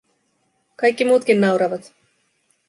[0.75, 1.93] Kaikki muutkin nauravat.